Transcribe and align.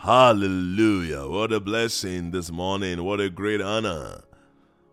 Hallelujah. 0.00 1.26
What 1.26 1.52
a 1.52 1.58
blessing 1.58 2.30
this 2.30 2.52
morning. 2.52 3.02
What 3.02 3.18
a 3.18 3.28
great 3.28 3.60
honor. 3.60 4.22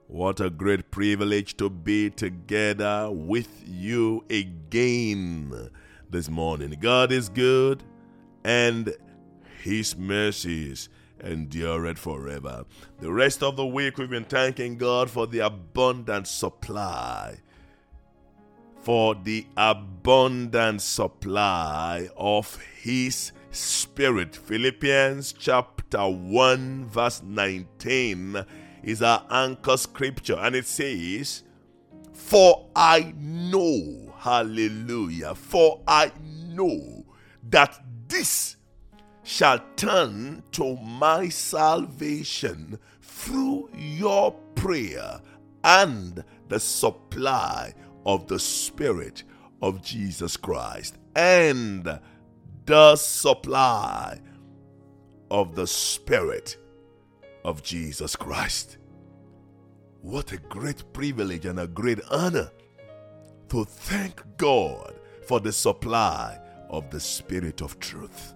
What 0.08 0.40
a 0.40 0.50
great 0.50 0.92
privilege 0.92 1.56
to 1.58 1.70
be 1.70 2.10
together 2.10 3.10
with 3.12 3.64
you 3.64 4.24
again 4.30 5.70
this 6.10 6.30
morning. 6.30 6.78
God 6.80 7.12
is 7.12 7.30
good 7.30 7.84
and 8.44 8.96
his 9.62 9.96
mercies 9.96 10.90
endure 11.22 11.86
it 11.86 12.00
forever. 12.00 12.66
The 13.00 13.12
rest 13.12 13.44
of 13.44 13.56
the 13.56 13.66
week, 13.68 13.98
we've 13.98 14.10
been 14.10 14.24
thanking 14.24 14.78
God 14.78 15.12
for 15.12 15.28
the 15.28 15.40
abundant 15.40 16.28
supply. 16.28 17.40
For 18.82 19.16
the 19.16 19.48
abundant 19.56 20.82
supply 20.82 22.10
of 22.18 22.58
His 22.82 23.32
Spirit. 23.54 24.36
Philippians 24.36 25.34
chapter 25.34 26.08
1, 26.08 26.86
verse 26.86 27.22
19 27.24 28.44
is 28.84 29.02
our 29.02 29.26
anchor 29.30 29.78
scripture, 29.78 30.38
and 30.40 30.56
it 30.56 30.66
says, 30.66 31.44
For 32.14 32.68
I 32.76 33.14
know, 33.18 34.14
hallelujah, 34.18 35.36
for 35.36 35.82
I 35.88 36.12
know 36.48 37.06
that 37.50 37.80
this 38.08 38.58
shall 39.24 39.60
turn 39.76 40.44
to 40.52 40.76
my 40.78 41.30
salvation 41.30 42.80
through 43.02 43.70
your 43.76 44.32
prayer 44.56 45.22
and 45.64 46.24
the 46.50 46.60
supply 46.60 47.74
of 48.06 48.28
the 48.28 48.40
Spirit 48.40 49.24
of 49.62 49.82
Jesus 49.82 50.36
Christ 50.36 50.98
and 51.16 52.00
the 52.66 52.96
supply 52.96 54.20
of 55.30 55.56
the 55.56 55.68
Spirit 55.68 56.58
of 57.44 57.62
Jesus 57.62 58.16
Christ. 58.16 58.78
What 60.02 60.32
a 60.32 60.38
great 60.38 60.84
privilege 60.94 61.46
and 61.46 61.60
a 61.60 61.68
great 61.68 62.00
honor 62.10 62.50
to 63.50 63.66
thank 63.66 64.24
God 64.38 64.94
for 65.28 65.40
the 65.40 65.52
supply 65.52 66.40
of 66.70 66.90
the 66.90 67.00
Spirit 67.00 67.62
of 67.62 67.80
truth. 67.80 68.34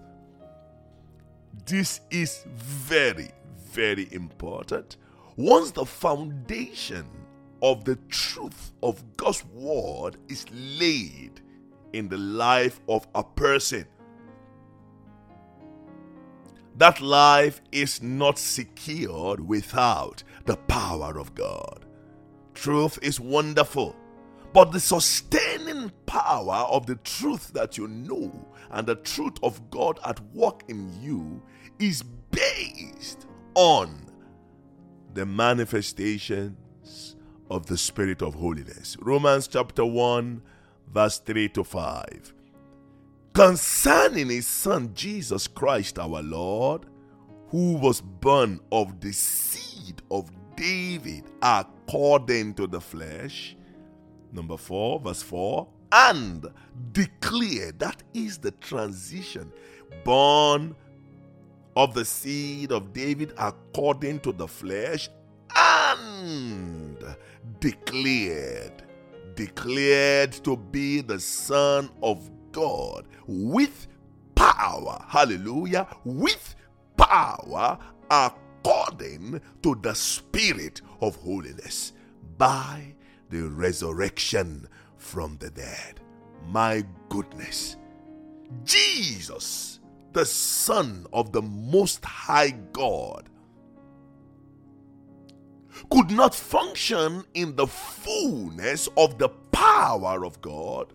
This 1.64 2.00
is 2.10 2.44
very, 2.54 3.30
very 3.70 4.08
important. 4.12 4.96
Once 5.36 5.70
the 5.70 5.86
foundation 5.86 7.06
of 7.62 7.84
the 7.84 7.96
truth 8.08 8.72
of 8.82 9.02
God's 9.16 9.44
word 9.46 10.16
is 10.28 10.44
laid 10.78 11.40
in 11.92 12.08
the 12.08 12.18
life 12.18 12.80
of 12.88 13.06
a 13.14 13.24
person, 13.24 13.86
that 16.78 17.00
life 17.00 17.60
is 17.72 18.00
not 18.02 18.38
secured 18.38 19.40
without 19.40 20.22
the 20.44 20.56
power 20.56 21.18
of 21.18 21.34
God. 21.34 21.84
Truth 22.54 23.00
is 23.02 23.18
wonderful, 23.18 23.96
but 24.52 24.70
the 24.70 24.80
sustaining 24.80 25.90
power 26.06 26.66
of 26.70 26.86
the 26.86 26.94
truth 26.96 27.52
that 27.52 27.76
you 27.76 27.88
know 27.88 28.48
and 28.70 28.86
the 28.86 28.94
truth 28.94 29.38
of 29.42 29.70
God 29.70 29.98
at 30.04 30.20
work 30.32 30.62
in 30.68 31.02
you 31.02 31.42
is 31.80 32.04
based 32.30 33.26
on 33.54 34.06
the 35.14 35.26
manifestations 35.26 37.16
of 37.50 37.66
the 37.66 37.78
Spirit 37.78 38.22
of 38.22 38.34
holiness. 38.34 38.96
Romans 39.00 39.48
chapter 39.48 39.84
1, 39.84 40.42
verse 40.92 41.18
3 41.18 41.48
to 41.50 41.64
5. 41.64 42.34
Concerning 43.38 44.30
his 44.30 44.48
Son 44.48 44.92
Jesus 44.94 45.46
Christ 45.46 45.96
our 46.00 46.20
Lord, 46.24 46.86
who 47.50 47.74
was 47.74 48.00
born 48.00 48.58
of 48.72 48.98
the 48.98 49.12
seed 49.12 50.02
of 50.10 50.28
David 50.56 51.22
according 51.40 52.54
to 52.54 52.66
the 52.66 52.80
flesh. 52.80 53.56
Number 54.32 54.56
4, 54.56 54.98
verse 54.98 55.22
4. 55.22 55.68
And 55.92 56.46
declare 56.90 57.70
that 57.78 58.02
is 58.12 58.38
the 58.38 58.50
transition 58.50 59.52
born 60.02 60.74
of 61.76 61.94
the 61.94 62.04
seed 62.04 62.72
of 62.72 62.92
David 62.92 63.34
according 63.38 64.18
to 64.22 64.32
the 64.32 64.48
flesh 64.48 65.10
and 65.54 66.98
declared 67.60 68.82
declared 69.36 70.32
to 70.32 70.56
be 70.56 71.00
the 71.00 71.20
son 71.20 71.88
of 72.02 72.28
God 72.58 73.06
with 73.26 73.86
power 74.34 75.04
hallelujah 75.08 75.86
with 76.04 76.54
power 76.96 77.78
according 78.10 79.40
to 79.62 79.74
the 79.82 79.94
spirit 79.94 80.80
of 81.00 81.16
holiness 81.16 81.92
by 82.36 82.94
the 83.30 83.42
resurrection 83.42 84.66
from 84.96 85.36
the 85.38 85.50
dead. 85.50 86.00
My 86.48 86.84
goodness. 87.08 87.76
Jesus 88.64 89.78
the 90.12 90.24
Son 90.24 91.06
of 91.12 91.32
the 91.32 91.42
Most 91.42 92.04
High 92.04 92.50
God, 92.72 93.28
could 95.90 96.10
not 96.10 96.34
function 96.34 97.24
in 97.34 97.54
the 97.54 97.66
fullness 97.66 98.88
of 98.96 99.18
the 99.18 99.28
power 99.52 100.24
of 100.24 100.40
God 100.40 100.92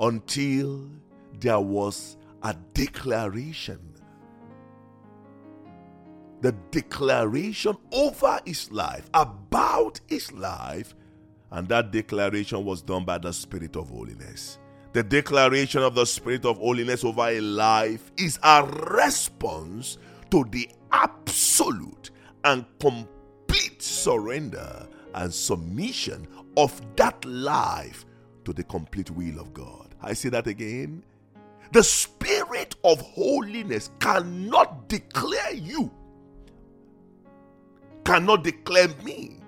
until 0.00 0.88
there 1.40 1.60
was 1.60 2.16
a 2.42 2.54
declaration. 2.74 3.80
The 6.40 6.52
declaration 6.70 7.76
over 7.92 8.38
his 8.44 8.70
life, 8.70 9.08
about 9.14 10.00
his 10.06 10.30
life, 10.32 10.94
and 11.50 11.68
that 11.68 11.90
declaration 11.90 12.64
was 12.64 12.82
done 12.82 13.04
by 13.04 13.18
the 13.18 13.32
Spirit 13.32 13.76
of 13.76 13.88
holiness. 13.88 14.58
The 14.92 15.02
declaration 15.02 15.82
of 15.82 15.94
the 15.94 16.04
Spirit 16.04 16.44
of 16.44 16.58
holiness 16.58 17.04
over 17.04 17.28
a 17.28 17.40
life 17.40 18.12
is 18.16 18.38
a 18.42 18.64
response 18.90 19.98
to 20.30 20.44
the 20.50 20.68
absolute 20.92 22.10
and 22.44 22.64
complete 22.78 23.82
surrender 23.82 24.86
and 25.14 25.32
submission 25.32 26.28
of 26.56 26.80
that 26.96 27.24
life 27.24 28.04
to 28.44 28.52
the 28.52 28.64
complete 28.64 29.10
will 29.10 29.40
of 29.40 29.54
God. 29.54 29.83
I 30.04 30.12
say 30.12 30.28
that 30.30 30.46
again. 30.46 31.02
The 31.72 31.82
Spirit 31.82 32.76
of 32.84 33.00
holiness 33.00 33.90
cannot 33.98 34.88
declare 34.88 35.54
you, 35.54 35.90
cannot 38.04 38.44
declare 38.44 38.88
me 39.02 39.40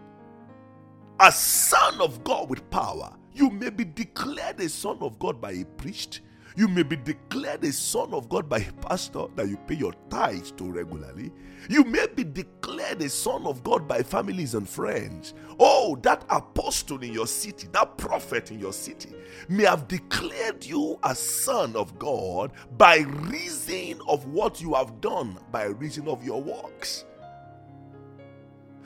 a 1.20 1.30
son 1.30 2.00
of 2.00 2.24
God 2.24 2.48
with 2.50 2.68
power 2.70 3.12
you 3.36 3.50
may 3.50 3.68
be 3.68 3.84
declared 3.84 4.58
a 4.60 4.68
son 4.68 4.96
of 5.02 5.18
God 5.18 5.40
by 5.40 5.52
a 5.52 5.64
priest. 5.64 6.20
You 6.56 6.68
may 6.68 6.82
be 6.82 6.96
declared 6.96 7.64
a 7.64 7.72
son 7.72 8.14
of 8.14 8.30
God 8.30 8.48
by 8.48 8.58
a 8.58 8.72
pastor 8.72 9.26
that 9.36 9.46
you 9.46 9.58
pay 9.68 9.74
your 9.74 9.92
tithes 10.08 10.52
to 10.52 10.64
regularly. 10.64 11.30
You 11.68 11.84
may 11.84 12.06
be 12.06 12.24
declared 12.24 13.02
a 13.02 13.10
son 13.10 13.46
of 13.46 13.62
God 13.62 13.86
by 13.86 14.02
families 14.02 14.54
and 14.54 14.66
friends. 14.66 15.34
Oh, 15.60 15.98
that 16.02 16.24
apostle 16.30 17.02
in 17.02 17.12
your 17.12 17.26
city, 17.26 17.68
that 17.72 17.98
prophet 17.98 18.50
in 18.50 18.58
your 18.58 18.72
city 18.72 19.10
may 19.50 19.64
have 19.64 19.86
declared 19.86 20.64
you 20.64 20.98
a 21.02 21.14
son 21.14 21.76
of 21.76 21.98
God 21.98 22.52
by 22.78 22.98
reason 22.98 24.00
of 24.08 24.26
what 24.28 24.62
you 24.62 24.72
have 24.74 25.02
done, 25.02 25.38
by 25.52 25.64
reason 25.64 26.08
of 26.08 26.24
your 26.24 26.42
works. 26.42 27.04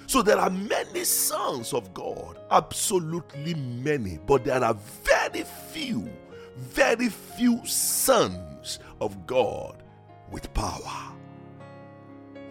So 0.09 0.23
there 0.23 0.39
are 0.39 0.51
many 0.51 1.05
sons 1.05 1.73
of 1.73 1.95
God, 1.95 2.41
absolutely 2.51 3.55
many, 3.55 4.19
but 4.27 4.45
there 4.45 4.65
are 4.65 4.75
very 5.05 5.45
few, 5.73 6.11
very 6.61 7.09
few 7.09 7.65
sons 7.67 8.79
of 9.01 9.27
God 9.27 9.83
with 10.31 10.53
power. 10.55 11.15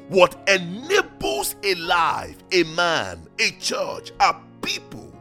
What 0.10 0.36
enables 0.50 1.56
a 1.64 1.76
life, 1.76 2.38
a 2.52 2.64
man, 2.64 3.28
a 3.40 3.52
church, 3.60 4.12
a 4.20 4.36
people 4.62 5.16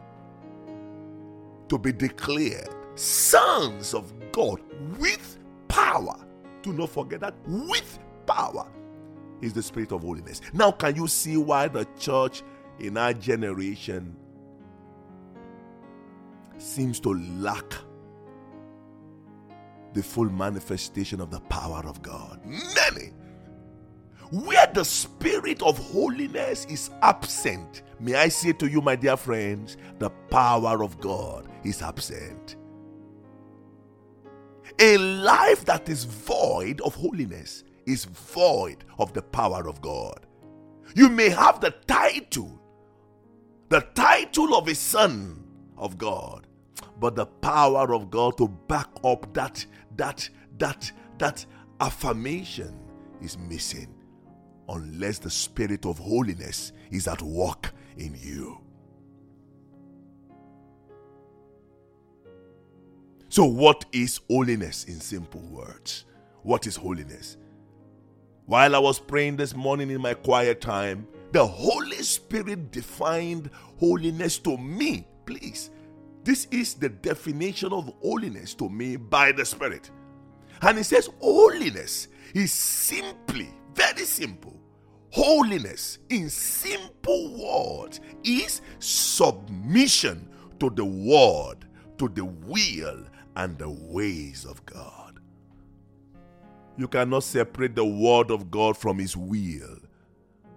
to 1.67 1.77
be 1.77 1.93
declared 1.93 2.69
sons 2.95 3.93
of 3.93 4.11
God 4.31 4.59
with 4.97 5.37
power. 5.67 6.17
Do 6.63 6.73
not 6.73 6.89
forget 6.89 7.19
that 7.21 7.35
with 7.45 7.99
power 8.25 8.67
is 9.41 9.53
the 9.53 9.63
spirit 9.63 9.91
of 9.91 10.01
holiness. 10.01 10.41
Now, 10.51 10.71
can 10.71 10.95
you 10.95 11.07
see 11.07 11.37
why 11.37 11.67
the 11.67 11.85
church 11.99 12.41
in 12.79 12.97
our 12.97 13.13
generation 13.13 14.15
seems 16.57 16.99
to 17.01 17.13
lack 17.13 17.73
the 19.93 20.03
full 20.03 20.29
manifestation 20.29 21.21
of 21.21 21.31
the 21.31 21.39
power 21.41 21.83
of 21.85 22.01
God? 22.01 22.39
Many. 22.45 23.13
Where 24.31 24.67
the 24.67 24.85
spirit 24.85 25.61
of 25.63 25.77
holiness 25.77 26.65
is 26.65 26.91
absent, 27.01 27.81
may 27.99 28.13
I 28.15 28.27
say 28.27 28.53
to 28.53 28.67
you, 28.69 28.79
my 28.81 28.95
dear 28.95 29.17
friends, 29.17 29.77
the 29.97 30.11
power 30.29 30.83
of 30.83 30.99
God 30.99 31.49
is 31.63 31.81
absent. 31.81 32.55
A 34.79 34.97
life 34.97 35.65
that 35.65 35.89
is 35.89 36.03
void 36.05 36.79
of 36.81 36.93
holiness 36.95 37.63
is 37.85 38.05
void 38.05 38.85
of 38.99 39.13
the 39.13 39.21
power 39.21 39.67
of 39.67 39.81
God. 39.81 40.25
You 40.95 41.09
may 41.09 41.29
have 41.29 41.59
the 41.59 41.71
title, 41.87 42.61
the 43.69 43.81
title 43.95 44.55
of 44.55 44.67
a 44.67 44.75
son 44.75 45.43
of 45.77 45.97
God, 45.97 46.47
but 46.99 47.15
the 47.15 47.25
power 47.25 47.93
of 47.93 48.09
God 48.09 48.37
to 48.37 48.47
back 48.67 48.89
up 49.03 49.33
that 49.33 49.65
that 49.95 50.29
that 50.57 50.91
that 51.17 51.45
affirmation 51.79 52.77
is 53.21 53.37
missing 53.37 53.93
unless 54.69 55.19
the 55.19 55.29
spirit 55.29 55.85
of 55.85 55.97
holiness 55.97 56.71
is 56.91 57.07
at 57.07 57.21
work 57.21 57.73
in 57.97 58.15
you. 58.19 58.61
So, 63.29 63.45
what 63.45 63.85
is 63.91 64.21
holiness 64.29 64.85
in 64.85 64.99
simple 64.99 65.41
words? 65.41 66.05
What 66.41 66.65
is 66.65 66.75
holiness? 66.75 67.37
While 68.47 68.75
I 68.75 68.79
was 68.79 68.99
praying 68.99 69.35
this 69.37 69.55
morning 69.55 69.91
in 69.91 70.01
my 70.01 70.15
quiet 70.15 70.61
time, 70.61 71.07
the 71.31 71.45
Holy 71.45 71.97
Spirit 71.97 72.71
defined 72.71 73.51
holiness 73.79 74.39
to 74.39 74.57
me. 74.57 75.05
Please, 75.27 75.69
this 76.23 76.47
is 76.51 76.75
the 76.75 76.89
definition 76.89 77.73
of 77.73 77.93
holiness 78.01 78.53
to 78.55 78.69
me 78.69 78.95
by 78.97 79.31
the 79.31 79.45
Spirit. 79.45 79.89
And 80.61 80.77
he 80.77 80.83
says, 80.83 81.09
Holiness 81.19 82.07
is 82.33 82.51
simply, 82.51 83.49
very 83.73 84.05
simple. 84.05 84.59
Holiness, 85.11 85.99
in 86.09 86.29
simple 86.29 87.79
words, 87.81 87.99
is 88.23 88.61
submission 88.79 90.29
to 90.59 90.69
the 90.69 90.85
word, 90.85 91.65
to 91.97 92.09
the 92.09 92.25
will, 92.25 93.05
and 93.35 93.57
the 93.57 93.69
ways 93.69 94.45
of 94.45 94.63
God. 94.65 95.19
You 96.77 96.87
cannot 96.87 97.23
separate 97.23 97.75
the 97.75 97.85
word 97.85 98.29
of 98.31 98.51
God 98.51 98.77
from 98.77 98.99
his 98.99 99.17
will, 99.17 99.77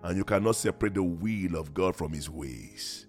and 0.02 0.16
you 0.16 0.24
cannot 0.24 0.56
separate 0.56 0.94
the 0.94 1.02
will 1.02 1.56
of 1.56 1.72
God 1.72 1.96
from 1.96 2.12
his 2.12 2.28
ways. 2.28 3.06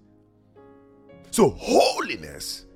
So, 1.33 1.49
holiness, 1.49 2.67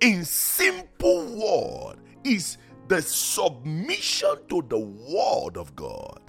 in 0.00 0.24
simple 0.24 1.24
word, 1.26 1.96
is 2.22 2.56
the 2.86 3.02
submission 3.02 4.36
to 4.48 4.62
the 4.68 4.78
word 4.78 5.56
of 5.56 5.74
God, 5.74 6.20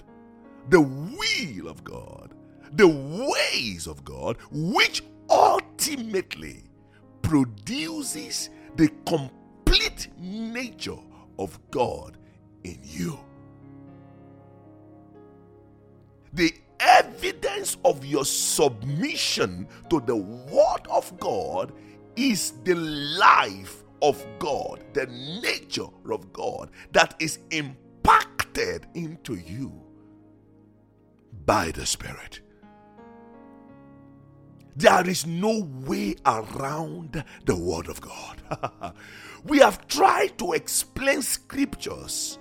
the 0.70 0.80
will 0.80 1.68
of 1.68 1.84
God, 1.84 2.34
the 2.72 2.88
ways 2.88 3.86
of 3.86 4.04
God, 4.04 4.38
which 4.50 5.04
ultimately 5.28 6.64
produces 7.22 8.50
the 8.74 8.88
complete 9.06 10.08
nature 10.18 10.98
of 11.38 11.60
God 11.70 12.18
in 12.64 12.80
you. 12.82 13.20
The 16.32 16.52
evidence 16.80 17.76
of 17.84 18.04
your 18.04 18.24
submission 18.24 19.68
to 19.88 20.00
the 20.00 20.16
Word 20.16 20.86
of 20.90 21.18
God 21.20 21.72
is 22.16 22.52
the 22.64 22.74
life 22.74 23.84
of 24.02 24.24
God, 24.38 24.82
the 24.94 25.06
nature 25.42 25.88
of 26.10 26.32
God 26.32 26.70
that 26.92 27.14
is 27.20 27.38
impacted 27.50 28.86
into 28.94 29.34
you 29.34 29.72
by 31.46 31.70
the 31.70 31.86
Spirit. 31.86 32.40
There 34.76 35.08
is 35.08 35.26
no 35.26 35.68
way 35.84 36.14
around 36.24 37.22
the 37.44 37.56
Word 37.56 37.88
of 37.88 38.00
God. 38.00 38.94
we 39.44 39.58
have 39.58 39.86
tried 39.86 40.38
to 40.38 40.52
explain 40.52 41.22
scriptures 41.22 42.38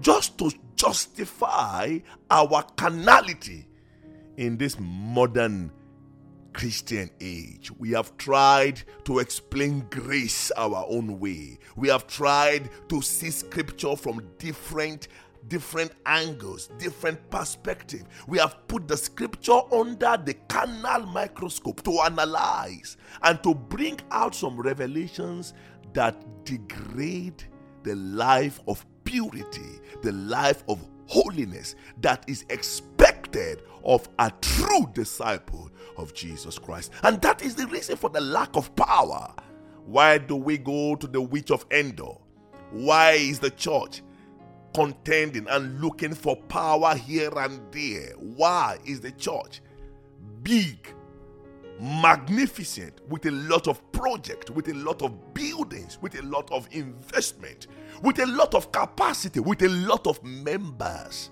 just 0.00 0.36
to 0.38 0.50
justify 0.74 1.98
our 2.30 2.62
carnality 2.76 3.66
in 4.36 4.56
this 4.56 4.76
modern 4.78 5.72
Christian 6.52 7.10
age. 7.20 7.70
We 7.78 7.90
have 7.90 8.16
tried 8.16 8.82
to 9.04 9.18
explain 9.18 9.86
grace 9.90 10.50
our 10.52 10.86
own 10.88 11.20
way. 11.20 11.58
We 11.76 11.88
have 11.88 12.06
tried 12.06 12.70
to 12.88 13.02
see 13.02 13.30
scripture 13.30 13.96
from 13.96 14.22
different 14.38 15.08
different 15.48 15.92
angles, 16.06 16.70
different 16.78 17.30
perspective. 17.30 18.02
We 18.26 18.38
have 18.38 18.66
put 18.66 18.88
the 18.88 18.96
scripture 18.96 19.60
under 19.72 20.16
the 20.16 20.34
carnal 20.48 21.06
microscope 21.06 21.84
to 21.84 22.00
analyze 22.00 22.96
and 23.22 23.40
to 23.44 23.54
bring 23.54 24.00
out 24.10 24.34
some 24.34 24.60
revelations 24.60 25.54
that 25.92 26.16
degrade 26.44 27.44
the 27.84 27.94
life 27.94 28.60
of 28.66 28.84
purity, 29.04 29.80
the 30.02 30.12
life 30.12 30.64
of 30.68 30.84
holiness 31.06 31.76
that 32.00 32.24
is 32.28 32.44
expected 33.26 33.62
of 33.84 34.08
a 34.18 34.32
true 34.40 34.88
disciple 34.92 35.70
of 35.96 36.14
Jesus 36.14 36.58
Christ. 36.58 36.92
And 37.02 37.20
that 37.22 37.42
is 37.42 37.54
the 37.54 37.66
reason 37.66 37.96
for 37.96 38.10
the 38.10 38.20
lack 38.20 38.56
of 38.56 38.74
power. 38.76 39.32
Why 39.84 40.18
do 40.18 40.36
we 40.36 40.58
go 40.58 40.96
to 40.96 41.06
the 41.06 41.20
witch 41.20 41.50
of 41.50 41.64
Endor? 41.70 42.14
Why 42.72 43.12
is 43.12 43.38
the 43.38 43.50
church 43.50 44.02
contending 44.74 45.46
and 45.48 45.80
looking 45.80 46.14
for 46.14 46.36
power 46.36 46.94
here 46.94 47.30
and 47.38 47.60
there. 47.72 48.12
Why 48.18 48.76
is 48.84 49.00
the 49.00 49.12
church 49.12 49.62
big, 50.42 50.92
magnificent, 51.80 53.00
with 53.08 53.24
a 53.24 53.30
lot 53.30 53.68
of 53.68 53.80
projects, 53.92 54.50
with 54.50 54.68
a 54.68 54.74
lot 54.74 55.00
of 55.00 55.32
buildings, 55.32 55.98
with 56.02 56.18
a 56.18 56.22
lot 56.22 56.50
of 56.52 56.68
investment, 56.72 57.68
with 58.02 58.18
a 58.18 58.26
lot 58.26 58.54
of 58.54 58.70
capacity, 58.70 59.40
with 59.40 59.62
a 59.62 59.68
lot 59.68 60.06
of 60.06 60.22
members? 60.22 61.30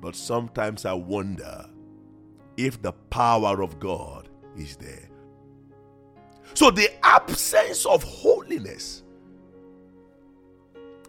But 0.00 0.14
sometimes 0.16 0.84
I 0.84 0.92
wonder 0.92 1.68
if 2.56 2.80
the 2.82 2.92
power 2.92 3.62
of 3.62 3.78
God 3.78 4.28
is 4.56 4.76
there. 4.76 5.08
So 6.54 6.70
the 6.70 6.90
absence 7.04 7.84
of 7.86 8.02
holiness 8.02 9.02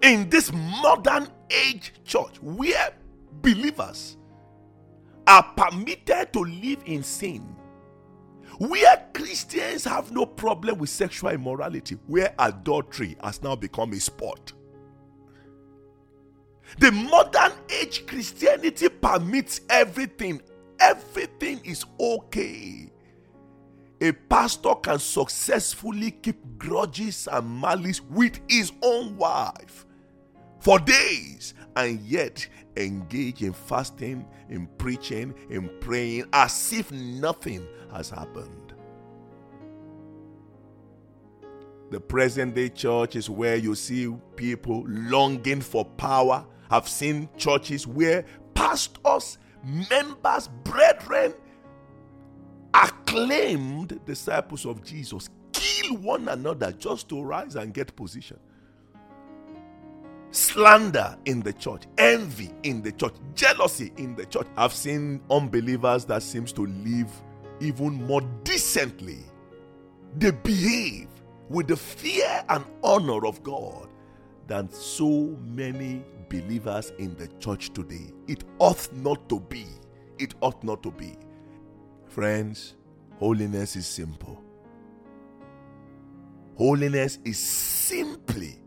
in 0.01 0.29
this 0.29 0.51
modern 0.53 1.27
age 1.49 1.93
church 2.03 2.41
where 2.41 2.93
believers 3.41 4.17
are 5.25 5.43
permitted 5.55 6.33
to 6.33 6.39
live 6.39 6.81
in 6.85 7.03
sin, 7.03 7.55
where 8.59 9.07
Christians 9.13 9.83
have 9.83 10.11
no 10.11 10.25
problem 10.25 10.79
with 10.79 10.89
sexual 10.89 11.31
immorality, 11.31 11.97
where 12.07 12.33
adultery 12.39 13.17
has 13.23 13.41
now 13.43 13.55
become 13.55 13.93
a 13.93 13.99
sport. 13.99 14.53
The 16.79 16.91
modern 16.91 17.53
age 17.69 18.05
Christianity 18.05 18.89
permits 18.89 19.61
everything, 19.69 20.41
everything 20.79 21.61
is 21.63 21.85
okay 21.99 22.91
a 24.01 24.11
pastor 24.11 24.75
can 24.75 24.99
successfully 24.99 26.11
keep 26.11 26.37
grudges 26.57 27.27
and 27.31 27.61
malice 27.61 28.01
with 28.01 28.39
his 28.47 28.71
own 28.81 29.17
wife 29.17 29.85
for 30.59 30.79
days 30.79 31.53
and 31.75 31.99
yet 32.01 32.47
engage 32.75 33.41
in 33.41 33.53
fasting, 33.53 34.25
in 34.49 34.67
preaching, 34.77 35.33
in 35.49 35.69
praying 35.79 36.25
as 36.33 36.73
if 36.73 36.91
nothing 36.91 37.65
has 37.91 38.09
happened. 38.09 38.73
The 41.89 41.99
present 41.99 42.53
day 42.53 42.69
church 42.69 43.15
is 43.15 43.29
where 43.29 43.55
you 43.55 43.73
see 43.73 44.13
people 44.35 44.83
longing 44.87 45.61
for 45.61 45.85
power. 45.85 46.45
I've 46.69 46.87
seen 46.87 47.29
churches 47.37 47.87
where 47.87 48.25
pastors, 48.53 49.37
members, 49.63 50.49
brethren, 50.63 51.33
acclaimed 52.73 53.99
disciples 54.05 54.65
of 54.65 54.83
Jesus 54.83 55.29
kill 55.53 55.97
one 55.97 56.27
another 56.27 56.71
just 56.73 57.09
to 57.09 57.21
rise 57.21 57.55
and 57.55 57.73
get 57.73 57.95
position. 57.95 58.39
Slander 60.31 61.17
in 61.25 61.39
the 61.39 61.53
church, 61.53 61.83
envy 61.97 62.51
in 62.63 62.81
the 62.81 62.91
church, 62.91 63.15
jealousy 63.33 63.91
in 63.97 64.15
the 64.15 64.25
church. 64.25 64.47
I've 64.57 64.73
seen 64.73 65.21
unbelievers 65.31 66.05
that 66.05 66.21
seems 66.21 66.51
to 66.53 66.65
live 66.65 67.09
even 67.59 68.05
more 68.05 68.21
decently. 68.43 69.19
They 70.17 70.31
behave 70.31 71.07
with 71.49 71.67
the 71.67 71.77
fear 71.77 72.43
and 72.49 72.65
honor 72.83 73.25
of 73.25 73.41
God 73.41 73.87
than 74.47 74.69
so 74.69 75.35
many 75.43 76.03
believers 76.29 76.91
in 76.99 77.15
the 77.15 77.27
church 77.39 77.73
today. 77.73 78.11
It 78.27 78.43
ought 78.59 78.91
not 78.93 79.29
to 79.29 79.39
be. 79.39 79.65
It 80.19 80.35
ought 80.41 80.63
not 80.63 80.83
to 80.83 80.91
be. 80.91 81.15
Friends, 82.07 82.75
holiness 83.19 83.75
is 83.75 83.85
simple. 83.87 84.43
Holiness 86.55 87.19
is 87.23 87.37
simply 87.37 88.59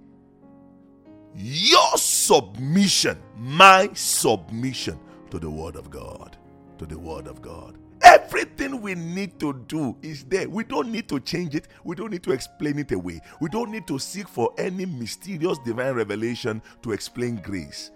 your 1.35 1.97
submission, 1.97 3.19
my 3.37 3.91
submission 3.95 4.99
to 5.31 5.39
the 5.39 5.51
Word 5.51 5.77
of 5.77 5.91
God. 5.91 6.37
To 6.79 6.87
the 6.87 6.99
Word 6.99 7.27
of 7.27 7.43
God. 7.43 7.79
Everything 8.11 8.81
we 8.81 8.97
need 8.97 9.39
to 9.39 9.53
do 9.69 9.97
is 10.03 10.25
there. 10.25 10.49
We 10.49 10.65
don't 10.65 10.91
need 10.91 11.09
to 11.11 11.21
change 11.21 11.55
it. 11.55 11.69
We 11.85 11.95
don't 11.95 12.11
need 12.11 12.25
to 12.25 12.33
explain 12.33 12.79
it 12.81 12.91
away. 12.91 13.21
We 13.41 13.49
don't 13.49 13.71
need 13.71 13.87
to 13.87 14.01
seek 14.01 14.27
for 14.27 14.53
any 14.59 14.85
mysterious 14.85 15.59
divine 15.59 15.95
revelation 15.95 16.61
to 16.83 16.91
explain 16.91 17.37
grace. 17.37 17.93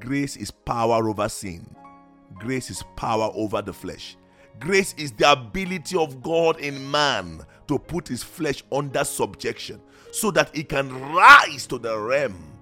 Grace 0.00 0.36
is 0.36 0.50
power 0.50 1.06
over 1.06 1.28
sin. 1.28 1.76
Grace 2.36 2.70
is 2.70 2.82
power 2.96 3.30
over 3.34 3.60
the 3.60 3.74
flesh. 3.74 4.16
Grace 4.58 4.94
is 4.96 5.12
the 5.12 5.30
ability 5.30 5.98
of 5.98 6.22
God 6.22 6.58
in 6.58 6.90
man 6.90 7.44
to 7.68 7.78
put 7.78 8.08
his 8.08 8.22
flesh 8.22 8.64
under 8.72 9.04
subjection 9.04 9.82
so 10.12 10.30
that 10.30 10.54
he 10.56 10.64
can 10.64 10.90
rise 11.12 11.66
to 11.66 11.78
the 11.78 11.98
realm 11.98 12.56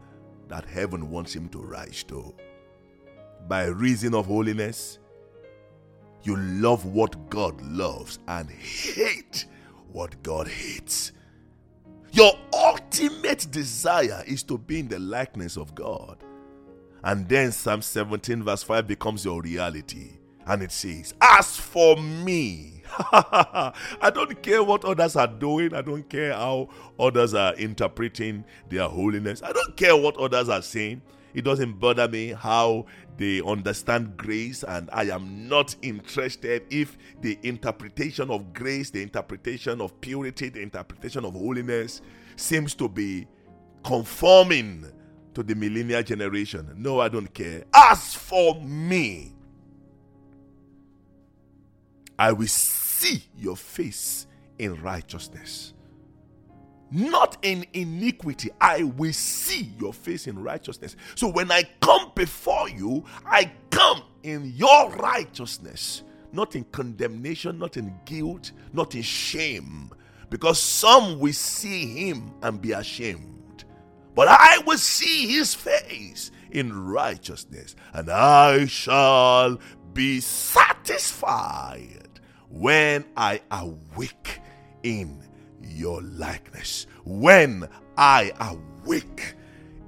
that 0.48 0.64
heaven 0.64 1.08
wants 1.08 1.34
him 1.34 1.48
to 1.50 1.58
rise 1.58 2.02
to. 2.04 2.34
By 3.46 3.66
reason 3.66 4.12
of 4.14 4.26
holiness, 4.26 4.98
you 6.22 6.36
love 6.36 6.84
what 6.84 7.30
God 7.30 7.60
loves 7.62 8.18
and 8.28 8.50
hate 8.50 9.46
what 9.92 10.22
God 10.22 10.48
hates. 10.48 11.12
Your 12.12 12.32
ultimate 12.52 13.46
desire 13.50 14.22
is 14.26 14.42
to 14.44 14.58
be 14.58 14.80
in 14.80 14.88
the 14.88 14.98
likeness 14.98 15.56
of 15.56 15.74
God. 15.74 16.18
And 17.02 17.28
then 17.28 17.52
Psalm 17.52 17.82
17, 17.82 18.42
verse 18.42 18.62
5 18.62 18.86
becomes 18.86 19.24
your 19.24 19.40
reality. 19.40 20.18
And 20.46 20.62
it 20.62 20.72
says, 20.72 21.14
As 21.20 21.56
for 21.56 21.96
me, 21.96 22.82
I 23.12 24.10
don't 24.12 24.42
care 24.42 24.62
what 24.62 24.84
others 24.84 25.16
are 25.16 25.28
doing. 25.28 25.74
I 25.74 25.82
don't 25.82 26.08
care 26.08 26.32
how 26.32 26.68
others 26.98 27.34
are 27.34 27.54
interpreting 27.54 28.44
their 28.68 28.88
holiness. 28.88 29.42
I 29.42 29.52
don't 29.52 29.76
care 29.76 29.96
what 29.96 30.16
others 30.16 30.48
are 30.48 30.62
saying. 30.62 31.02
It 31.34 31.44
doesn't 31.44 31.78
bother 31.78 32.08
me 32.08 32.28
how 32.28 32.86
they 33.16 33.40
understand 33.42 34.16
grace, 34.16 34.62
and 34.64 34.88
I 34.92 35.04
am 35.04 35.48
not 35.48 35.76
interested 35.82 36.64
if 36.70 36.96
the 37.20 37.38
interpretation 37.42 38.30
of 38.30 38.52
grace, 38.52 38.90
the 38.90 39.02
interpretation 39.02 39.80
of 39.80 40.00
purity, 40.00 40.48
the 40.48 40.62
interpretation 40.62 41.24
of 41.24 41.34
holiness 41.34 42.02
seems 42.36 42.74
to 42.74 42.88
be 42.88 43.26
conforming 43.84 44.86
to 45.34 45.42
the 45.42 45.54
millennial 45.54 46.02
generation. 46.02 46.74
No, 46.76 47.00
I 47.00 47.08
don't 47.08 47.32
care. 47.32 47.64
As 47.74 48.14
for 48.14 48.60
me, 48.60 49.34
I 52.18 52.32
will 52.32 52.48
see 52.48 53.24
your 53.36 53.56
face 53.56 54.26
in 54.58 54.80
righteousness. 54.82 55.74
Not 56.90 57.36
in 57.42 57.64
iniquity. 57.72 58.50
I 58.60 58.82
will 58.82 59.12
see 59.12 59.72
your 59.78 59.92
face 59.92 60.26
in 60.26 60.42
righteousness. 60.42 60.96
So 61.14 61.28
when 61.28 61.52
I 61.52 61.64
come 61.80 62.10
before 62.14 62.68
you, 62.68 63.04
I 63.24 63.52
come 63.70 64.02
in 64.22 64.52
your 64.56 64.90
righteousness, 64.90 66.02
not 66.32 66.56
in 66.56 66.64
condemnation, 66.64 67.58
not 67.58 67.76
in 67.76 67.94
guilt, 68.04 68.52
not 68.72 68.94
in 68.94 69.02
shame. 69.02 69.90
Because 70.30 70.60
some 70.60 71.18
will 71.18 71.32
see 71.32 72.08
him 72.08 72.32
and 72.42 72.60
be 72.60 72.72
ashamed. 72.72 73.64
But 74.14 74.28
I 74.28 74.58
will 74.66 74.78
see 74.78 75.28
his 75.28 75.54
face 75.54 76.30
in 76.50 76.86
righteousness, 76.86 77.76
and 77.92 78.10
I 78.10 78.66
shall 78.66 79.58
be 79.92 80.20
satisfied 80.20 82.20
when 82.48 83.04
I 83.16 83.40
awake 83.50 84.40
in 84.82 85.22
your 85.62 86.02
likeness. 86.02 86.86
When 87.04 87.68
I 87.96 88.32
awake 88.40 89.34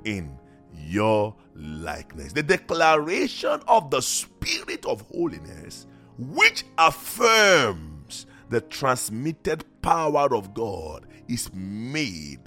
in 0.05 0.38
your 0.75 1.35
likeness. 1.55 2.33
The 2.33 2.43
declaration 2.43 3.61
of 3.67 3.91
the 3.91 4.00
Spirit 4.00 4.85
of 4.87 5.02
holiness, 5.02 5.87
which 6.19 6.64
affirms 6.79 8.26
the 8.49 8.61
transmitted 8.61 9.64
power 9.83 10.35
of 10.35 10.55
God, 10.55 11.07
is 11.29 11.50
made 11.55 12.43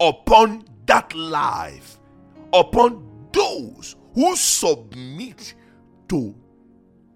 upon 0.00 0.64
that 0.86 1.14
life, 1.14 1.98
upon 2.52 3.28
those 3.32 3.96
who 4.14 4.34
submit 4.36 5.54
to 6.08 6.34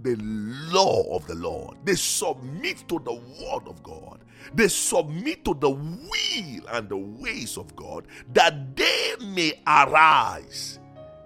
the 0.00 0.16
law 0.16 1.14
of 1.14 1.26
the 1.26 1.34
Lord. 1.34 1.76
They 1.84 1.94
submit 1.94 2.88
to 2.88 2.98
the 2.98 3.14
word 3.14 3.66
of 3.66 3.82
God. 3.82 4.20
They 4.54 4.68
submit 4.68 5.44
to 5.46 5.54
the 5.54 5.70
will 5.70 6.68
and 6.68 6.88
the 6.88 6.96
ways 6.96 7.56
of 7.56 7.74
God 7.74 8.06
that 8.32 8.76
they 8.76 9.14
may 9.20 9.60
arise 9.66 10.78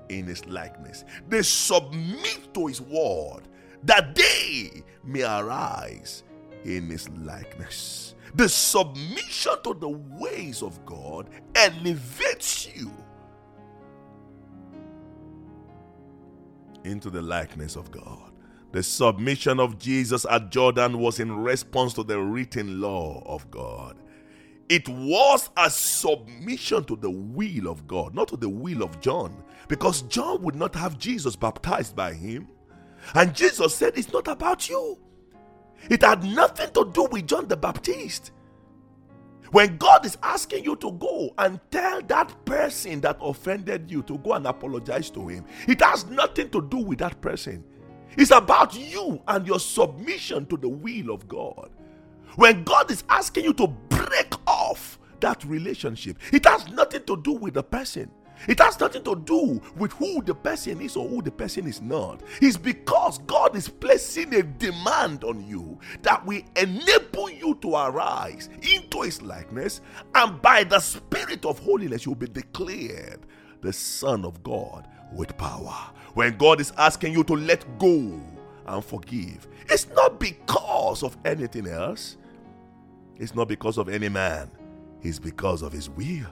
in 0.08 0.26
his 0.26 0.44
likeness. 0.46 1.04
They 1.28 1.42
submit 1.42 2.54
to 2.54 2.66
his 2.66 2.80
word 2.80 3.48
that 3.84 4.14
they 4.14 4.82
may 5.04 5.22
arise 5.22 6.22
in 6.64 6.88
his 6.88 7.08
likeness. 7.10 8.14
The 8.34 8.48
submission 8.48 9.54
to 9.64 9.74
the 9.74 9.88
ways 9.88 10.62
of 10.62 10.84
God 10.84 11.28
elevates 11.54 12.68
you 12.74 12.92
into 16.84 17.10
the 17.10 17.22
likeness 17.22 17.76
of 17.76 17.90
God. 17.90 18.27
The 18.72 18.82
submission 18.82 19.60
of 19.60 19.78
Jesus 19.78 20.26
at 20.30 20.50
Jordan 20.50 20.98
was 20.98 21.20
in 21.20 21.34
response 21.34 21.94
to 21.94 22.02
the 22.02 22.20
written 22.20 22.80
law 22.80 23.22
of 23.26 23.50
God. 23.50 23.96
It 24.68 24.86
was 24.88 25.48
a 25.56 25.70
submission 25.70 26.84
to 26.84 26.96
the 26.96 27.10
will 27.10 27.68
of 27.68 27.86
God, 27.86 28.14
not 28.14 28.28
to 28.28 28.36
the 28.36 28.48
will 28.48 28.82
of 28.82 29.00
John, 29.00 29.42
because 29.68 30.02
John 30.02 30.42
would 30.42 30.54
not 30.54 30.74
have 30.74 30.98
Jesus 30.98 31.34
baptized 31.36 31.96
by 31.96 32.12
him. 32.12 32.48
And 33.14 33.34
Jesus 33.34 33.74
said, 33.74 33.96
It's 33.96 34.12
not 34.12 34.28
about 34.28 34.68
you. 34.68 34.98
It 35.88 36.02
had 36.02 36.22
nothing 36.24 36.70
to 36.72 36.90
do 36.92 37.08
with 37.10 37.26
John 37.26 37.48
the 37.48 37.56
Baptist. 37.56 38.32
When 39.52 39.78
God 39.78 40.04
is 40.04 40.18
asking 40.22 40.64
you 40.64 40.76
to 40.76 40.92
go 40.92 41.30
and 41.38 41.58
tell 41.70 42.02
that 42.02 42.44
person 42.44 43.00
that 43.00 43.16
offended 43.22 43.90
you 43.90 44.02
to 44.02 44.18
go 44.18 44.34
and 44.34 44.46
apologize 44.46 45.08
to 45.10 45.26
him, 45.26 45.46
it 45.66 45.80
has 45.80 46.04
nothing 46.06 46.50
to 46.50 46.60
do 46.68 46.78
with 46.78 46.98
that 46.98 47.18
person. 47.22 47.64
It's 48.16 48.30
about 48.30 48.74
you 48.74 49.22
and 49.28 49.46
your 49.46 49.60
submission 49.60 50.46
to 50.46 50.56
the 50.56 50.68
will 50.68 51.10
of 51.10 51.28
God. 51.28 51.70
When 52.36 52.64
God 52.64 52.90
is 52.90 53.04
asking 53.08 53.44
you 53.44 53.52
to 53.54 53.66
break 53.66 54.32
off 54.46 54.98
that 55.20 55.44
relationship, 55.44 56.18
it 56.32 56.46
has 56.46 56.68
nothing 56.68 57.04
to 57.04 57.16
do 57.16 57.32
with 57.32 57.54
the 57.54 57.62
person. 57.62 58.10
It 58.46 58.60
has 58.60 58.78
nothing 58.78 59.02
to 59.02 59.16
do 59.16 59.60
with 59.76 59.92
who 59.92 60.22
the 60.22 60.34
person 60.34 60.80
is 60.80 60.96
or 60.96 61.08
who 61.08 61.22
the 61.22 61.30
person 61.30 61.66
is 61.66 61.82
not. 61.82 62.22
It's 62.40 62.56
because 62.56 63.18
God 63.18 63.56
is 63.56 63.68
placing 63.68 64.32
a 64.34 64.42
demand 64.42 65.24
on 65.24 65.44
you 65.46 65.78
that 66.02 66.24
will 66.24 66.42
enable 66.54 67.30
you 67.30 67.56
to 67.56 67.74
arise 67.74 68.48
into 68.62 69.02
His 69.02 69.20
likeness, 69.22 69.80
and 70.14 70.40
by 70.40 70.62
the 70.64 70.78
Spirit 70.78 71.44
of 71.44 71.58
holiness, 71.58 72.06
you'll 72.06 72.14
be 72.14 72.28
declared 72.28 73.26
the 73.60 73.72
Son 73.72 74.24
of 74.24 74.42
God 74.44 74.86
with 75.12 75.36
power. 75.36 75.74
When 76.14 76.36
God 76.36 76.60
is 76.60 76.72
asking 76.76 77.12
you 77.12 77.24
to 77.24 77.34
let 77.34 77.78
go 77.78 78.20
and 78.66 78.84
forgive, 78.84 79.46
it's 79.70 79.88
not 79.90 80.18
because 80.18 81.02
of 81.02 81.16
anything 81.24 81.66
else, 81.66 82.16
it's 83.16 83.34
not 83.34 83.48
because 83.48 83.78
of 83.78 83.88
any 83.88 84.08
man, 84.08 84.50
it's 85.02 85.18
because 85.18 85.62
of 85.62 85.72
His 85.72 85.88
will 85.90 86.26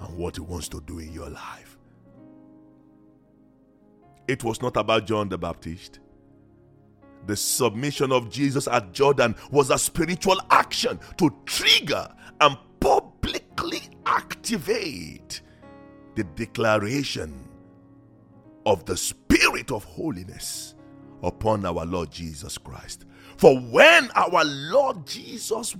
and 0.00 0.16
what 0.16 0.36
He 0.36 0.42
wants 0.42 0.68
to 0.68 0.80
do 0.82 0.98
in 0.98 1.12
your 1.12 1.28
life. 1.28 1.78
It 4.28 4.44
was 4.44 4.62
not 4.62 4.76
about 4.76 5.06
John 5.06 5.28
the 5.28 5.38
Baptist. 5.38 5.98
The 7.26 7.36
submission 7.36 8.12
of 8.12 8.30
Jesus 8.30 8.66
at 8.68 8.92
Jordan 8.92 9.34
was 9.50 9.70
a 9.70 9.78
spiritual 9.78 10.40
action 10.50 10.98
to 11.18 11.34
trigger 11.44 12.08
and 12.40 12.56
publicly 12.80 13.82
activate 14.06 15.42
the 16.14 16.24
declaration 16.24 17.49
of 18.66 18.84
the 18.84 18.96
Spirit 18.96 19.70
of 19.70 19.84
holiness 19.84 20.74
upon 21.22 21.64
our 21.64 21.84
Lord 21.84 22.10
Jesus 22.10 22.58
Christ. 22.58 23.04
For 23.36 23.58
when 23.58 24.10
our 24.14 24.44
Lord 24.44 25.06
Jesus 25.06 25.76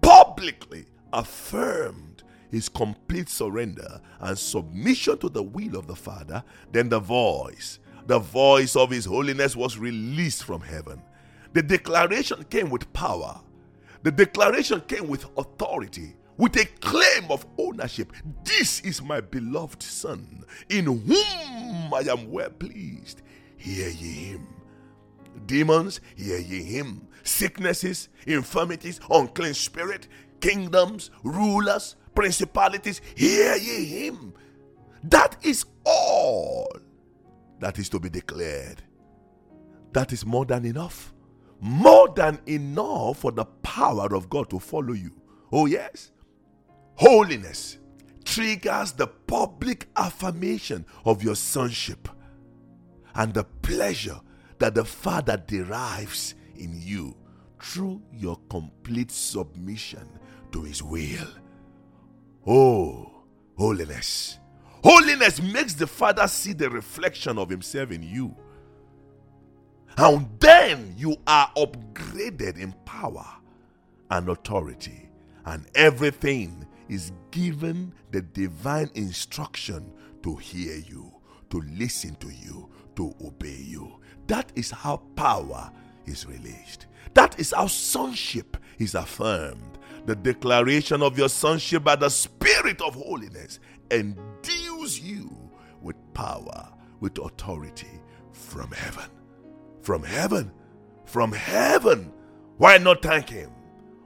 publicly 0.00 0.86
affirmed 1.12 2.22
his 2.50 2.68
complete 2.68 3.28
surrender 3.28 4.00
and 4.20 4.38
submission 4.38 5.18
to 5.18 5.28
the 5.28 5.42
will 5.42 5.76
of 5.76 5.86
the 5.86 5.96
Father, 5.96 6.42
then 6.72 6.88
the 6.88 7.00
voice, 7.00 7.78
the 8.06 8.18
voice 8.18 8.76
of 8.76 8.90
his 8.90 9.04
holiness 9.04 9.56
was 9.56 9.78
released 9.78 10.44
from 10.44 10.60
heaven. 10.60 11.02
The 11.52 11.62
declaration 11.62 12.44
came 12.44 12.70
with 12.70 12.92
power. 12.92 13.40
The 14.02 14.12
declaration 14.12 14.80
came 14.82 15.08
with 15.08 15.26
authority 15.36 16.14
with 16.36 16.56
a 16.56 16.64
claim 16.80 17.30
of 17.30 17.46
ownership. 17.58 18.12
This 18.44 18.80
is 18.80 19.02
my 19.02 19.20
beloved 19.20 19.82
Son, 19.82 20.44
in 20.68 20.86
whom 20.86 21.94
I 21.94 22.04
am 22.10 22.30
well 22.30 22.50
pleased. 22.50 23.22
Hear 23.56 23.88
ye 23.88 24.12
him. 24.12 24.46
Demons, 25.46 26.00
hear 26.16 26.38
ye 26.38 26.62
him. 26.62 27.08
Sicknesses, 27.22 28.08
infirmities, 28.26 29.00
unclean 29.10 29.54
spirit, 29.54 30.08
kingdoms, 30.40 31.10
rulers, 31.22 31.96
principalities, 32.14 33.00
hear 33.14 33.56
ye 33.56 33.84
him. 33.84 34.34
That 35.04 35.36
is 35.42 35.64
all 35.84 36.68
that 37.60 37.78
is 37.78 37.88
to 37.90 38.00
be 38.00 38.08
declared. 38.08 38.82
That 39.92 40.12
is 40.12 40.26
more 40.26 40.44
than 40.44 40.64
enough. 40.64 41.12
More 41.60 42.08
than 42.14 42.38
enough 42.46 43.18
for 43.18 43.32
the 43.32 43.46
power 43.46 44.14
of 44.14 44.28
God 44.28 44.50
to 44.50 44.58
follow 44.58 44.92
you. 44.92 45.10
Oh, 45.50 45.66
yes. 45.66 46.10
Holiness 46.96 47.78
triggers 48.24 48.92
the 48.92 49.06
public 49.06 49.88
affirmation 49.96 50.84
of 51.04 51.22
your 51.22 51.36
sonship. 51.36 52.08
and 53.16 53.32
the 53.34 53.44
pleasure 53.62 54.20
that 54.58 54.74
the 54.74 54.84
Father 54.84 55.42
derives 55.46 56.34
in 56.56 56.78
you 56.80 57.16
through 57.60 58.00
your 58.12 58.38
complete 58.48 59.10
submission 59.10 60.08
to 60.52 60.62
His 60.62 60.82
will. 60.82 61.28
Oh, 62.46 63.10
holiness. 63.56 64.38
Holiness 64.84 65.40
makes 65.42 65.74
the 65.74 65.86
Father 65.86 66.28
see 66.28 66.52
the 66.52 66.70
reflection 66.70 67.38
of 67.38 67.48
Himself 67.48 67.90
in 67.90 68.02
you. 68.02 68.36
And 69.96 70.28
then 70.38 70.94
you 70.96 71.16
are 71.26 71.50
upgraded 71.56 72.58
in 72.60 72.72
power 72.84 73.26
and 74.10 74.28
authority, 74.28 75.08
and 75.46 75.66
everything 75.74 76.66
is 76.88 77.12
given 77.30 77.92
the 78.10 78.22
divine 78.22 78.90
instruction 78.94 79.92
to 80.22 80.36
hear 80.36 80.76
you, 80.76 81.12
to 81.50 81.60
listen 81.76 82.14
to 82.16 82.28
you, 82.28 82.70
to 82.96 83.14
obey 83.24 83.60
you. 83.60 84.00
That 84.26 84.50
is 84.54 84.70
how 84.70 84.98
power 85.16 85.70
is 86.06 86.26
released. 86.26 86.86
That 87.14 87.38
is 87.38 87.52
how 87.52 87.66
sonship 87.66 88.56
is 88.78 88.94
affirmed. 88.94 89.78
The 90.06 90.16
declaration 90.16 91.02
of 91.02 91.18
your 91.18 91.28
sonship 91.28 91.84
by 91.84 91.96
the 91.96 92.08
Spirit 92.08 92.80
of 92.80 92.94
holiness 92.94 93.58
endues 93.90 95.00
you 95.00 95.50
with 95.80 95.96
power, 96.14 96.68
with 97.00 97.18
authority 97.18 98.00
from 98.32 98.70
heaven. 98.72 99.10
From 99.82 100.02
heaven. 100.02 100.52
From 101.04 101.32
heaven. 101.32 102.12
Why 102.56 102.78
not 102.78 103.02
thank 103.02 103.28
Him? 103.28 103.50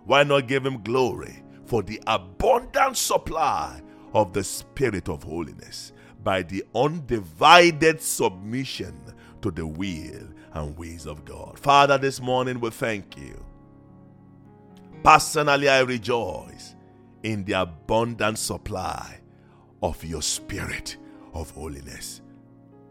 Why 0.04 0.22
not 0.22 0.48
give 0.48 0.64
Him 0.64 0.82
glory 0.82 1.42
for 1.70 1.84
the 1.84 2.02
abundant 2.08 2.96
supply 2.96 3.80
of 4.12 4.32
the 4.32 4.42
Spirit 4.42 5.08
of 5.08 5.22
holiness 5.22 5.92
by 6.24 6.42
the 6.42 6.64
undivided 6.74 8.00
submission 8.00 9.00
to 9.40 9.52
the 9.52 9.64
will 9.64 10.26
and 10.54 10.76
ways 10.76 11.06
of 11.06 11.24
God? 11.24 11.56
Father, 11.56 11.96
this 11.96 12.20
morning 12.20 12.58
we 12.58 12.70
thank 12.70 13.16
you. 13.16 13.40
Personally, 15.04 15.68
I 15.68 15.82
rejoice 15.82 16.74
in 17.22 17.44
the 17.44 17.52
abundant 17.52 18.38
supply 18.38 19.20
of 19.80 20.04
your 20.04 20.22
Spirit 20.22 20.96
of 21.34 21.52
holiness. 21.52 22.20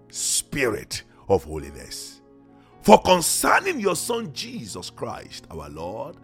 Spirit 0.08 1.04
of 1.28 1.44
holiness. 1.44 2.22
For 2.82 2.98
concerning 3.02 3.82
your 3.82 3.98
Son 3.98 4.32
Jesus 4.32 4.90
Christ, 4.90 5.48
our 5.52 5.68
Lord, 5.68 6.16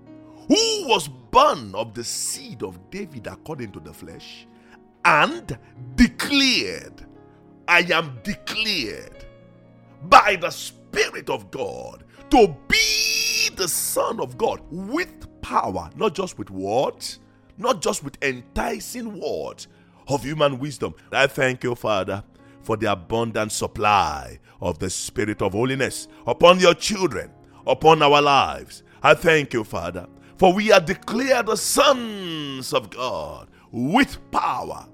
who 0.48 0.88
was 0.88 1.08
born 1.08 1.74
of 1.76 1.94
the 1.94 2.04
seed 2.04 2.64
of 2.64 2.90
David 2.90 3.28
according 3.28 3.72
to 3.72 3.80
the 3.80 3.94
flesh, 3.94 4.48
and 5.04 5.58
declared, 5.96 7.06
I 7.68 7.80
am 7.92 8.20
declared 8.24 9.26
by 10.04 10.36
the 10.36 10.50
Spirit 10.50 11.30
of 11.30 11.52
God 11.52 12.04
to 12.30 12.56
be 12.68 13.50
the 13.56 13.68
Son 13.68 14.20
of 14.20 14.38
God 14.38 14.62
with 14.72 15.42
power, 15.42 15.90
not 15.96 16.16
just 16.16 16.38
with 16.38 16.50
words, 16.50 17.20
not 17.58 17.82
just 17.82 18.04
with 18.04 18.18
enticing 18.24 19.20
words 19.20 19.68
of 20.08 20.24
human 20.24 20.60
wisdom. 20.60 20.94
I 21.12 21.28
thank 21.28 21.64
you, 21.64 21.76
Father, 21.76 22.24
for 22.62 22.78
the 22.78 22.92
abundant 22.92 23.52
supply 23.52 24.40
of 24.62 24.80
the 24.80 24.90
Spirit 24.90 25.42
of 25.42 25.54
holiness 25.54 26.08
upon 26.26 26.60
your 26.60 26.74
children, 26.74 27.32
upon 27.68 28.02
our 28.02 28.22
lives. 28.22 28.84
I 29.04 29.14
thank 29.14 29.54
you, 29.54 29.64
Father, 29.64 30.08
for 30.38 30.54
we 30.54 30.72
are 30.72 30.82
declared 30.82 31.48
the 31.48 31.56
sons 31.56 32.74
of 32.74 32.90
God 32.90 33.50
with 33.72 34.20
power, 34.32 34.88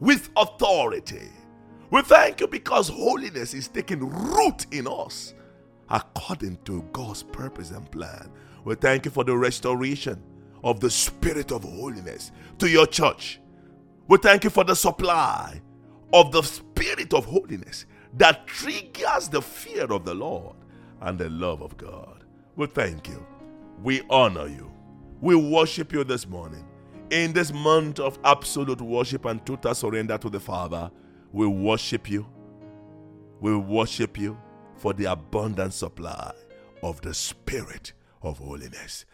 with 0.00 0.30
authority. 0.36 1.28
We 1.90 2.02
thank 2.02 2.40
you 2.40 2.46
because 2.48 2.88
holiness 2.88 3.54
is 3.54 3.68
taking 3.68 4.08
root 4.10 4.66
in 4.72 4.86
us 4.86 5.34
according 5.90 6.58
to 6.64 6.82
God's 6.92 7.22
purpose 7.22 7.70
and 7.70 7.90
plan. 7.90 8.30
We 8.64 8.74
thank 8.74 9.06
you 9.06 9.10
for 9.10 9.24
the 9.24 9.36
restoration 9.36 10.22
of 10.62 10.80
the 10.80 10.90
spirit 10.90 11.50
of 11.52 11.64
holiness 11.64 12.32
to 12.58 12.68
your 12.68 12.86
church. 12.86 13.40
We 14.08 14.18
thank 14.18 14.44
you 14.44 14.50
for 14.50 14.64
the 14.64 14.76
supply 14.76 15.60
of 16.12 16.32
the 16.32 16.42
spirit 16.42 17.14
of 17.14 17.24
holiness 17.26 17.86
that 18.16 18.46
triggers 18.46 19.28
the 19.28 19.42
fear 19.42 19.84
of 19.84 20.04
the 20.04 20.14
Lord 20.14 20.56
and 21.00 21.18
the 21.18 21.30
love 21.30 21.62
of 21.62 21.76
God. 21.76 22.24
We 22.56 22.66
thank 22.66 23.08
you. 23.08 23.24
We 23.82 24.02
honor 24.10 24.48
you. 24.48 24.70
We 25.20 25.34
worship 25.34 25.92
you 25.92 26.04
this 26.04 26.26
morning. 26.26 26.64
In 27.10 27.32
this 27.32 27.52
month 27.52 28.00
of 28.00 28.18
absolute 28.24 28.80
worship 28.80 29.24
and 29.24 29.44
total 29.46 29.74
surrender 29.74 30.18
to 30.18 30.28
the 30.28 30.40
Father, 30.40 30.90
we 31.32 31.46
worship 31.46 32.10
you. 32.10 32.26
We 33.40 33.56
worship 33.56 34.18
you 34.18 34.38
for 34.76 34.92
the 34.92 35.06
abundant 35.06 35.74
supply 35.74 36.32
of 36.82 37.00
the 37.02 37.14
Spirit 37.14 37.92
of 38.22 38.38
holiness. 38.38 39.04